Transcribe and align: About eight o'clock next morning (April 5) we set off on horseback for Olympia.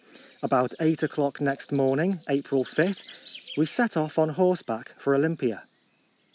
About 0.41 0.73
eight 0.79 1.03
o'clock 1.03 1.39
next 1.39 1.71
morning 1.71 2.19
(April 2.27 2.63
5) 2.63 2.97
we 3.55 3.67
set 3.67 3.95
off 3.95 4.17
on 4.17 4.29
horseback 4.29 4.95
for 4.99 5.13
Olympia. 5.13 5.65